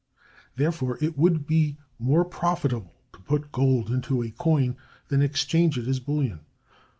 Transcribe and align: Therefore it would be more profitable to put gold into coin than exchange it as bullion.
Therefore 0.55 0.97
it 0.99 1.15
would 1.15 1.45
be 1.45 1.77
more 1.99 2.25
profitable 2.25 2.95
to 3.13 3.19
put 3.19 3.51
gold 3.51 3.91
into 3.91 4.27
coin 4.31 4.75
than 5.09 5.21
exchange 5.21 5.77
it 5.77 5.87
as 5.87 5.99
bullion. 5.99 6.39